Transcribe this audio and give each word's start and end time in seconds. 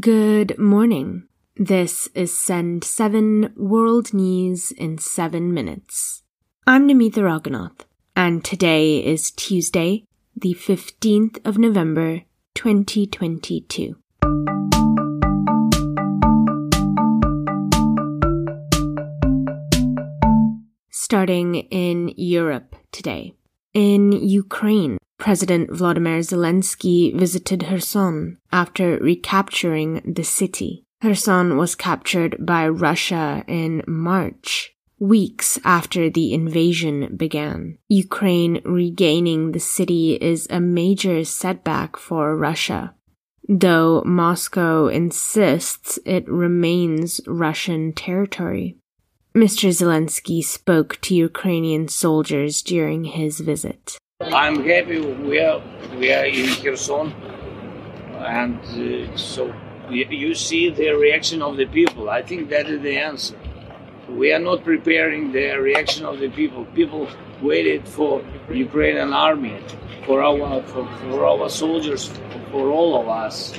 Good 0.00 0.58
morning. 0.58 1.28
This 1.54 2.08
is 2.16 2.36
Send 2.36 2.82
7 2.82 3.54
World 3.56 4.12
News 4.12 4.72
in 4.72 4.98
7 4.98 5.54
Minutes. 5.54 6.24
I'm 6.66 6.88
Namitha 6.88 7.22
Raghunath, 7.22 7.82
and 8.16 8.44
today 8.44 8.98
is 8.98 9.30
Tuesday, 9.30 10.04
the 10.34 10.52
15th 10.54 11.38
of 11.46 11.58
November, 11.58 12.22
2022. 12.56 13.94
Starting 20.90 21.54
in 21.70 22.12
Europe 22.16 22.74
today. 22.90 23.34
In 23.74 24.10
Ukraine, 24.10 24.98
President 25.24 25.72
Vladimir 25.72 26.18
Zelensky 26.18 27.18
visited 27.18 27.64
Kherson 27.64 28.36
after 28.52 28.98
recapturing 28.98 30.02
the 30.04 30.22
city. 30.22 30.84
Kherson 31.00 31.56
was 31.56 31.74
captured 31.74 32.44
by 32.44 32.68
Russia 32.68 33.42
in 33.48 33.82
March, 33.86 34.74
weeks 34.98 35.58
after 35.64 36.10
the 36.10 36.34
invasion 36.34 37.16
began. 37.16 37.78
Ukraine 37.88 38.60
regaining 38.66 39.52
the 39.52 39.60
city 39.60 40.16
is 40.16 40.46
a 40.50 40.60
major 40.60 41.24
setback 41.24 41.96
for 41.96 42.36
Russia, 42.36 42.94
though 43.48 44.02
Moscow 44.04 44.88
insists 44.88 45.98
it 46.04 46.28
remains 46.28 47.22
Russian 47.26 47.94
territory. 47.94 48.76
Mr. 49.34 49.70
Zelensky 49.70 50.44
spoke 50.44 51.00
to 51.00 51.14
Ukrainian 51.14 51.88
soldiers 51.88 52.60
during 52.60 53.04
his 53.04 53.40
visit. 53.40 53.96
I'm 54.20 54.62
happy 54.64 55.00
we 55.00 55.40
are 55.40 55.60
we 55.98 56.12
are 56.12 56.24
in 56.24 56.46
Kherson, 56.62 57.12
and 58.18 58.60
uh, 58.60 59.16
so 59.16 59.52
you 59.90 60.34
see 60.36 60.70
the 60.70 60.90
reaction 60.90 61.42
of 61.42 61.56
the 61.56 61.66
people. 61.66 62.08
I 62.08 62.22
think 62.22 62.48
that 62.50 62.68
is 62.68 62.80
the 62.82 62.96
answer. 62.96 63.36
We 64.08 64.32
are 64.32 64.38
not 64.38 64.62
preparing 64.62 65.32
the 65.32 65.56
reaction 65.58 66.04
of 66.04 66.20
the 66.20 66.28
people. 66.30 66.64
People 66.76 67.08
waited 67.42 67.88
for 67.88 68.24
Ukrainian 68.50 69.12
army, 69.12 69.58
for 70.06 70.22
our 70.22 70.62
for, 70.62 70.86
for 71.10 71.26
our 71.26 71.48
soldiers, 71.48 72.08
for 72.52 72.70
all 72.70 73.00
of 73.00 73.08
us. 73.08 73.58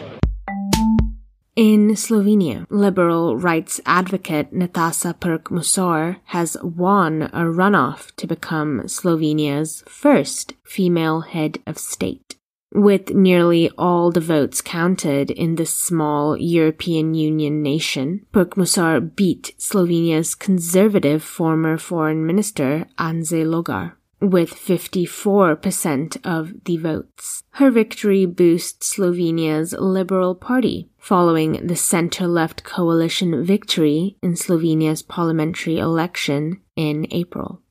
In 1.56 1.96
Slovenia, 1.96 2.66
liberal 2.70 3.38
rights 3.38 3.80
advocate 3.86 4.52
Nataša 4.54 5.14
Pirc 5.20 6.20
has 6.26 6.58
won 6.62 7.22
a 7.32 7.46
runoff 7.46 8.14
to 8.18 8.28
become 8.28 8.82
Slovenia's 8.88 9.82
first 9.88 10.52
female 10.66 11.22
head 11.22 11.60
of 11.66 11.78
state. 11.78 12.36
With 12.74 13.12
nearly 13.12 13.70
all 13.78 14.12
the 14.12 14.20
votes 14.20 14.60
counted 14.60 15.32
in 15.32 15.56
this 15.56 15.74
small 15.74 16.36
European 16.36 17.14
Union 17.14 17.64
nation, 17.64 18.26
Pirc 18.34 19.16
beat 19.16 19.56
Slovenia's 19.58 20.36
conservative 20.36 21.24
former 21.24 21.78
foreign 21.78 22.26
minister 22.26 22.86
Anže 23.00 23.46
Logar 23.46 23.94
with 24.22 24.52
54% 24.52 26.18
of 26.24 26.54
the 26.66 26.78
votes. 26.78 27.44
Her 27.52 27.72
victory 27.72 28.26
boosts 28.26 28.96
Slovenia's 28.96 29.74
Liberal 29.78 30.36
Party, 30.36 30.90
following 30.98 31.68
the 31.68 31.76
center-left 31.76 32.64
coalition 32.64 33.44
victory 33.44 34.18
in 34.22 34.34
Slovenia's 34.36 35.02
parliamentary 35.02 35.78
election 35.78 36.62
in 36.76 37.08
April. 37.12 37.62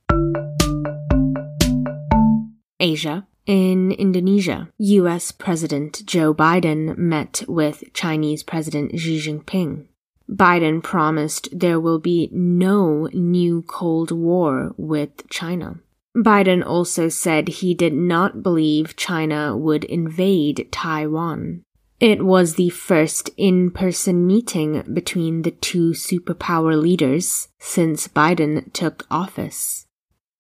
Asia. 2.81 3.27
In 3.47 3.93
Indonesia, 3.93 4.71
US 4.79 5.31
President 5.31 6.07
Joe 6.07 6.33
Biden 6.33 6.97
met 6.97 7.45
with 7.47 7.85
Chinese 7.93 8.43
President 8.43 8.99
Xi 8.99 9.19
Jinping. 9.19 9.85
Biden 10.31 10.83
promised 10.83 11.49
there 11.53 11.79
will 11.79 11.99
be 11.99 12.31
no 12.33 13.11
new 13.13 13.61
Cold 13.63 14.11
War 14.11 14.73
with 14.79 15.29
China. 15.29 15.81
Biden 16.17 16.65
also 16.65 17.09
said 17.09 17.49
he 17.49 17.75
did 17.75 17.93
not 17.93 18.43
believe 18.43 18.97
China 18.97 19.57
would 19.57 19.85
invade 19.85 20.69
Taiwan. 20.71 21.63
It 21.99 22.25
was 22.25 22.55
the 22.55 22.71
first 22.71 23.31
in-person 23.37 24.27
meeting 24.27 24.83
between 24.93 25.43
the 25.43 25.51
two 25.51 25.91
superpower 25.91 26.81
leaders 26.81 27.49
since 27.59 28.09
Biden 28.09 28.73
took 28.73 29.07
office. 29.11 29.87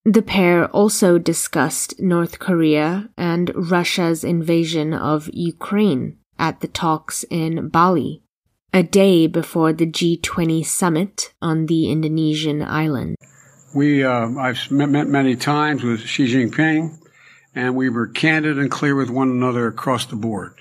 The 0.04 0.22
pair 0.22 0.66
also 0.66 1.18
discussed 1.18 1.98
North 1.98 2.38
Korea 2.38 3.08
and 3.16 3.50
Russia's 3.54 4.22
invasion 4.22 4.92
of 4.92 5.30
Ukraine 5.32 6.18
at 6.38 6.60
the 6.60 6.68
talks 6.68 7.24
in 7.30 7.68
Bali, 7.68 8.22
a 8.72 8.82
day 8.82 9.26
before 9.26 9.72
the 9.72 9.86
G20 9.86 10.66
summit 10.66 11.32
on 11.40 11.66
the 11.66 11.90
Indonesian 11.90 12.60
island. 12.60 13.16
We, 13.74 14.04
uh, 14.04 14.30
I've 14.38 14.70
met 14.70 15.08
many 15.08 15.34
times 15.34 15.82
with 15.82 16.00
Xi 16.00 16.32
Jinping, 16.32 16.96
and 17.56 17.74
we 17.74 17.88
were 17.88 18.06
candid 18.06 18.56
and 18.56 18.70
clear 18.70 18.94
with 18.94 19.10
one 19.10 19.30
another 19.30 19.66
across 19.66 20.06
the 20.06 20.14
board. 20.14 20.54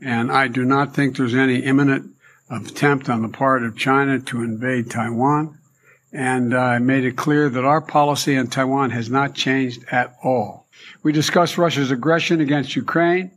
And 0.00 0.32
I 0.32 0.48
do 0.48 0.64
not 0.64 0.94
think 0.94 1.14
there's 1.14 1.34
any 1.34 1.58
imminent 1.58 2.12
attempt 2.48 3.10
on 3.10 3.20
the 3.20 3.28
part 3.28 3.64
of 3.64 3.76
China 3.76 4.18
to 4.18 4.42
invade 4.42 4.90
Taiwan. 4.90 5.58
And 6.10 6.54
I 6.54 6.78
made 6.78 7.04
it 7.04 7.16
clear 7.16 7.50
that 7.50 7.66
our 7.66 7.82
policy 7.82 8.34
on 8.38 8.46
Taiwan 8.46 8.90
has 8.92 9.10
not 9.10 9.34
changed 9.34 9.84
at 9.90 10.16
all. 10.22 10.66
We 11.02 11.12
discussed 11.12 11.58
Russia's 11.58 11.90
aggression 11.90 12.40
against 12.40 12.76
Ukraine, 12.76 13.30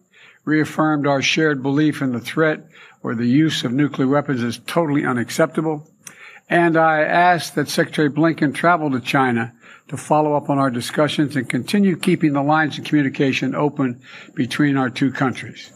reaffirmed 0.45 1.05
our 1.05 1.21
shared 1.21 1.61
belief 1.61 2.01
in 2.01 2.13
the 2.13 2.21
threat 2.21 2.61
or 3.03 3.13
the 3.13 3.27
use 3.27 3.65
of 3.65 3.73
nuclear 3.73 4.07
weapons 4.07 4.41
is 4.41 4.59
totally 4.67 5.05
unacceptable, 5.05 5.85
and 6.49 6.77
I 6.77 7.01
asked 7.01 7.55
that 7.55 7.69
Secretary 7.69 8.09
Blinken 8.09 8.53
travel 8.53 8.89
to 8.91 8.99
China 8.99 9.53
to 9.89 9.97
follow 9.97 10.33
up 10.35 10.49
on 10.49 10.57
our 10.57 10.69
discussions 10.69 11.35
and 11.35 11.49
continue 11.49 11.95
keeping 11.95 12.33
the 12.33 12.43
lines 12.43 12.77
of 12.77 12.85
communication 12.85 13.55
open 13.55 14.01
between 14.33 14.77
our 14.77 14.89
two 14.89 15.11
countries. 15.11 15.71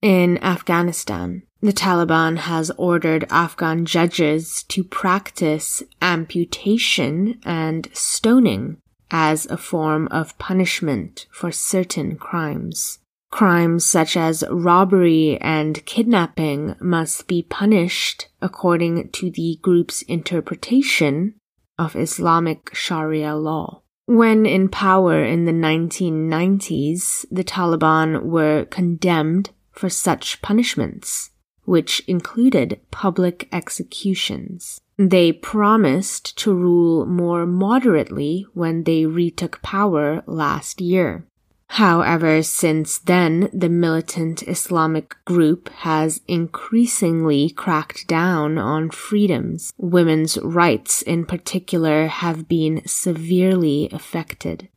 In 0.00 0.38
Afghanistan, 0.44 1.42
the 1.60 1.72
Taliban 1.72 2.38
has 2.38 2.70
ordered 2.78 3.26
Afghan 3.30 3.84
judges 3.84 4.62
to 4.68 4.84
practice 4.84 5.82
amputation 6.00 7.40
and 7.44 7.88
stoning 7.92 8.76
as 9.10 9.46
a 9.46 9.56
form 9.56 10.06
of 10.08 10.38
punishment 10.38 11.26
for 11.32 11.50
certain 11.50 12.16
crimes. 12.16 13.00
Crimes 13.30 13.84
such 13.84 14.16
as 14.16 14.42
robbery 14.50 15.38
and 15.40 15.84
kidnapping 15.84 16.74
must 16.80 17.28
be 17.28 17.42
punished 17.42 18.28
according 18.40 19.10
to 19.10 19.30
the 19.30 19.58
group's 19.62 20.02
interpretation 20.02 21.34
of 21.78 21.94
Islamic 21.94 22.74
Sharia 22.74 23.36
law. 23.36 23.82
When 24.06 24.46
in 24.46 24.70
power 24.70 25.22
in 25.22 25.44
the 25.44 25.52
1990s, 25.52 27.26
the 27.30 27.44
Taliban 27.44 28.22
were 28.22 28.64
condemned 28.64 29.50
for 29.70 29.90
such 29.90 30.40
punishments, 30.40 31.30
which 31.64 32.00
included 32.08 32.80
public 32.90 33.48
executions. 33.52 34.80
They 34.96 35.32
promised 35.32 36.36
to 36.38 36.54
rule 36.54 37.04
more 37.04 37.44
moderately 37.44 38.46
when 38.54 38.84
they 38.84 39.04
retook 39.04 39.60
power 39.62 40.22
last 40.26 40.80
year. 40.80 41.26
However, 41.68 42.42
since 42.42 42.98
then, 42.98 43.50
the 43.52 43.68
militant 43.68 44.42
Islamic 44.48 45.14
group 45.24 45.68
has 45.68 46.20
increasingly 46.26 47.50
cracked 47.50 48.08
down 48.08 48.58
on 48.58 48.90
freedoms. 48.90 49.72
Women's 49.76 50.38
rights 50.38 51.02
in 51.02 51.24
particular 51.24 52.06
have 52.08 52.48
been 52.48 52.82
severely 52.86 53.88
affected. 53.92 54.68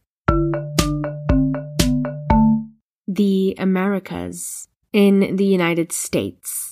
The 3.08 3.56
Americas. 3.58 4.68
In 4.94 5.38
the 5.38 5.46
United 5.46 5.94
States, 5.94 6.71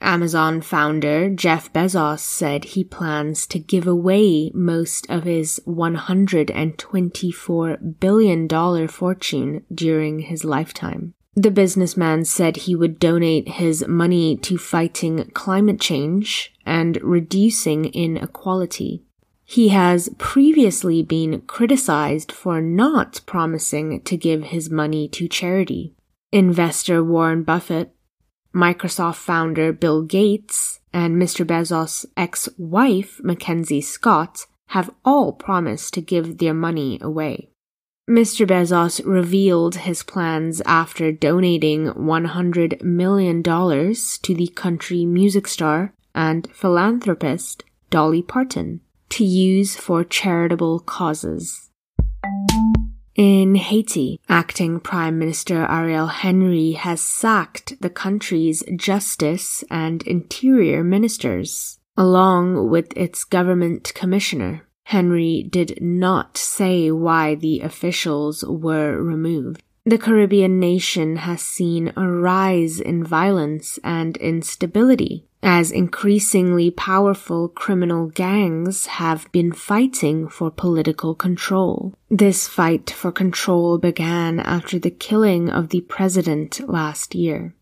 Amazon 0.00 0.60
founder 0.60 1.30
Jeff 1.30 1.72
Bezos 1.72 2.20
said 2.20 2.64
he 2.64 2.84
plans 2.84 3.46
to 3.46 3.58
give 3.58 3.86
away 3.86 4.50
most 4.54 5.08
of 5.10 5.24
his 5.24 5.60
$124 5.66 8.00
billion 8.00 8.88
fortune 8.88 9.64
during 9.72 10.20
his 10.20 10.44
lifetime. 10.44 11.14
The 11.34 11.50
businessman 11.50 12.24
said 12.24 12.56
he 12.56 12.74
would 12.74 12.98
donate 12.98 13.48
his 13.48 13.86
money 13.86 14.36
to 14.38 14.58
fighting 14.58 15.30
climate 15.32 15.80
change 15.80 16.52
and 16.66 17.00
reducing 17.02 17.86
inequality. 17.86 19.04
He 19.44 19.68
has 19.68 20.10
previously 20.18 21.02
been 21.02 21.40
criticized 21.42 22.30
for 22.30 22.60
not 22.60 23.20
promising 23.26 24.02
to 24.02 24.16
give 24.16 24.44
his 24.44 24.70
money 24.70 25.08
to 25.08 25.28
charity. 25.28 25.94
Investor 26.32 27.02
Warren 27.02 27.42
Buffett 27.42 27.92
Microsoft 28.54 29.16
founder 29.16 29.72
Bill 29.72 30.02
Gates 30.02 30.80
and 30.92 31.16
Mr. 31.16 31.46
Bezos' 31.46 32.04
ex-wife 32.16 33.20
Mackenzie 33.22 33.80
Scott 33.80 34.46
have 34.68 34.90
all 35.04 35.32
promised 35.32 35.94
to 35.94 36.00
give 36.00 36.38
their 36.38 36.54
money 36.54 36.98
away. 37.00 37.48
Mr. 38.08 38.44
Bezos 38.44 39.00
revealed 39.04 39.76
his 39.76 40.02
plans 40.02 40.60
after 40.66 41.12
donating 41.12 41.86
$100 41.86 42.82
million 42.82 43.42
to 43.42 44.34
the 44.34 44.48
country 44.48 45.04
music 45.04 45.46
star 45.46 45.92
and 46.12 46.48
philanthropist 46.52 47.62
Dolly 47.88 48.22
Parton 48.22 48.80
to 49.10 49.24
use 49.24 49.76
for 49.76 50.02
charitable 50.02 50.80
causes. 50.80 51.70
In 53.16 53.56
Haiti, 53.56 54.20
acting 54.28 54.78
Prime 54.80 55.18
Minister 55.18 55.66
Ariel 55.66 56.06
Henry 56.06 56.72
has 56.72 57.00
sacked 57.00 57.80
the 57.80 57.90
country's 57.90 58.62
justice 58.76 59.64
and 59.70 60.02
interior 60.02 60.84
ministers, 60.84 61.78
along 61.96 62.70
with 62.70 62.96
its 62.96 63.24
government 63.24 63.92
commissioner. 63.94 64.66
Henry 64.84 65.42
did 65.42 65.78
not 65.82 66.36
say 66.36 66.90
why 66.90 67.34
the 67.34 67.60
officials 67.60 68.44
were 68.44 69.02
removed. 69.02 69.62
The 69.84 69.98
Caribbean 69.98 70.60
nation 70.60 71.16
has 71.16 71.42
seen 71.42 71.92
a 71.96 72.08
rise 72.08 72.80
in 72.80 73.02
violence 73.02 73.78
and 73.82 74.16
instability 74.18 75.26
as 75.42 75.70
increasingly 75.70 76.70
powerful 76.70 77.48
criminal 77.48 78.06
gangs 78.08 78.86
have 78.86 79.30
been 79.32 79.52
fighting 79.52 80.28
for 80.28 80.50
political 80.50 81.14
control. 81.14 81.94
This 82.10 82.46
fight 82.48 82.90
for 82.90 83.12
control 83.12 83.78
began 83.78 84.40
after 84.40 84.78
the 84.78 84.90
killing 84.90 85.48
of 85.48 85.70
the 85.70 85.80
president 85.82 86.60
last 86.68 87.14
year. 87.14 87.54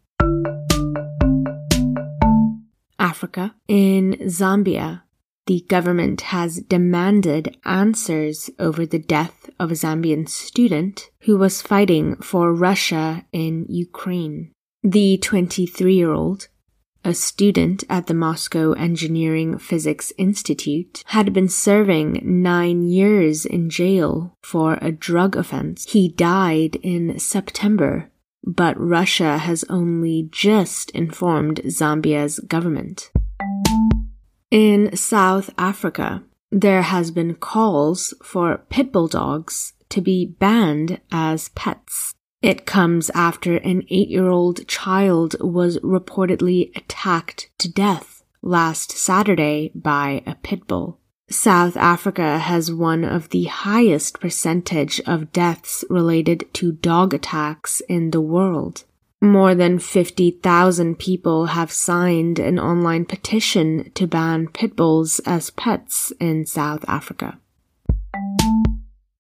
Africa. 2.99 3.55
In 3.69 4.17
Zambia, 4.27 5.03
the 5.47 5.65
government 5.69 6.21
has 6.21 6.61
demanded 6.61 7.57
answers 7.65 8.51
over 8.59 8.85
the 8.85 8.99
death 8.99 9.49
of 9.59 9.71
a 9.71 9.75
Zambian 9.75 10.29
student 10.29 11.11
who 11.21 11.39
was 11.39 11.63
fighting 11.63 12.17
for 12.17 12.53
Russia 12.53 13.25
in 13.33 13.65
Ukraine. 13.69 14.53
The 14.83 15.17
23 15.19 15.95
year 15.95 16.13
old, 16.13 16.49
a 17.05 17.15
student 17.15 17.85
at 17.89 18.07
the 18.07 18.15
Moscow 18.15 18.73
Engineering 18.73 19.59
Physics 19.59 20.13
Institute, 20.19 21.03
had 21.07 21.33
been 21.33 21.49
serving 21.49 22.21
nine 22.23 22.83
years 22.83 23.47
in 23.47 23.71
jail 23.71 24.37
for 24.43 24.79
a 24.81 24.93
drug 24.93 25.37
offense. 25.37 25.85
He 25.91 26.09
died 26.09 26.77
in 26.77 27.19
September, 27.19 28.11
but 28.45 28.79
Russia 28.79 29.39
has 29.39 29.65
only 29.69 30.29
just 30.31 30.91
informed 30.91 31.61
Zambia's 31.69 32.39
government. 32.41 33.11
In 34.51 34.97
South 34.97 35.51
Africa, 35.59 36.23
there 36.51 36.83
has 36.83 37.11
been 37.11 37.35
calls 37.35 38.15
for 38.23 38.65
pit 38.71 38.91
bull 38.93 39.09
dogs 39.09 39.75
to 39.91 40.01
be 40.01 40.25
banned 40.27 41.01
as 41.11 41.51
pets. 41.51 42.15
It 42.41 42.67
comes 42.67 43.11
after 43.11 43.57
an 43.57 43.83
eight 43.91 44.09
year 44.09 44.29
old 44.29 44.67
child 44.69 45.35
was 45.41 45.79
reportedly 45.79 46.71
attacked 46.77 47.51
to 47.59 47.69
death 47.69 48.23
last 48.43 48.93
Saturday 48.93 49.73
by 49.75 50.23
a 50.25 50.37
pit 50.37 50.69
bull. 50.69 51.01
South 51.29 51.77
Africa 51.77 52.39
has 52.39 52.73
one 52.73 53.05
of 53.05 53.31
the 53.31 53.45
highest 53.45 54.21
percentage 54.21 55.01
of 55.01 55.33
deaths 55.33 55.85
related 55.91 56.49
to 56.55 56.73
dog 56.73 57.13
attacks 57.13 57.81
in 57.89 58.13
the 58.13 58.21
world. 58.21 58.85
More 59.21 59.57
than 59.57 59.81
50,000 59.81 60.97
people 60.97 61.47
have 61.47 61.73
signed 61.73 62.39
an 62.39 62.61
online 62.61 63.05
petition 63.05 63.91
to 63.95 64.07
ban 64.07 64.47
pit 64.47 64.77
bulls 64.77 65.19
as 65.27 65.51
pets 65.51 66.13
in 66.21 66.47
South 66.47 66.85
Africa. 66.87 67.41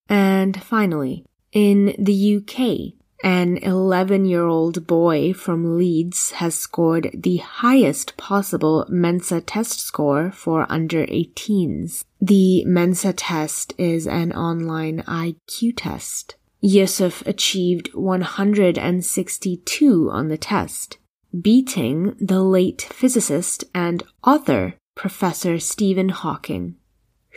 And 0.08 0.62
finally, 0.62 1.26
in 1.52 1.96
the 1.98 2.36
UK, 2.36 2.97
an 3.22 3.58
11 3.58 4.24
year 4.26 4.46
old 4.46 4.86
boy 4.86 5.32
from 5.32 5.76
Leeds 5.76 6.30
has 6.32 6.54
scored 6.54 7.10
the 7.12 7.38
highest 7.38 8.16
possible 8.16 8.86
Mensa 8.88 9.40
test 9.40 9.80
score 9.80 10.30
for 10.30 10.66
under 10.68 11.04
18s. 11.06 12.04
The 12.20 12.64
Mensa 12.64 13.12
test 13.12 13.74
is 13.76 14.06
an 14.06 14.30
online 14.32 15.02
IQ 15.02 15.74
test. 15.76 16.36
Yusuf 16.60 17.26
achieved 17.26 17.92
162 17.94 20.10
on 20.10 20.28
the 20.28 20.38
test, 20.38 20.98
beating 21.40 22.16
the 22.20 22.42
late 22.42 22.82
physicist 22.82 23.62
and 23.74 24.02
author 24.24 24.74
Professor 24.96 25.60
Stephen 25.60 26.08
Hawking, 26.08 26.74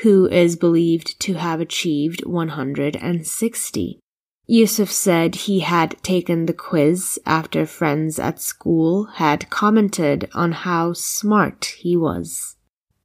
who 0.02 0.28
is 0.28 0.56
believed 0.56 1.20
to 1.20 1.36
have 1.36 1.62
achieved 1.62 2.26
160. 2.26 4.00
Yusuf 4.52 4.92
said 4.92 5.36
he 5.36 5.62
had 5.62 5.96
taken 6.04 6.46
the 6.46 6.54
quiz 6.54 7.18
after 7.26 7.66
friends 7.66 8.20
at 8.20 8.42
school 8.42 9.06
had 9.06 9.50
commented 9.50 10.30
on 10.34 10.52
how 10.52 10.92
smart 10.92 11.74
he 11.78 11.96
was. 11.96 12.58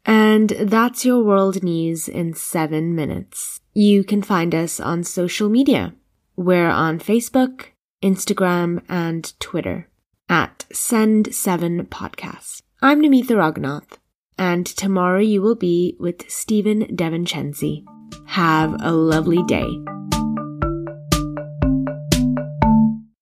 And 0.04 0.50
that's 0.50 1.04
your 1.04 1.22
world 1.22 1.62
news 1.62 2.08
in 2.08 2.34
seven 2.34 2.96
minutes. 2.96 3.60
You 3.75 4.02
can 4.02 4.22
find 4.22 4.56
us 4.56 4.81
on 4.81 5.04
social 5.04 5.48
media. 5.48 5.94
We're 6.34 6.69
on 6.69 6.98
Facebook, 6.98 7.66
Instagram, 8.02 8.82
and 8.88 9.32
Twitter 9.38 9.88
at 10.28 10.64
Send7 10.72 11.87
Podcast. 11.87 12.62
I'm 12.82 13.00
Namitha 13.00 13.37
Raghunath, 13.37 13.99
and 14.37 14.66
tomorrow 14.66 15.20
you 15.20 15.42
will 15.42 15.54
be 15.54 15.96
with 16.00 16.28
Stephen 16.28 16.87
Devinchenzi. 16.96 17.84
Have 18.26 18.75
a 18.82 18.90
lovely 18.90 19.44
day. 19.44 19.95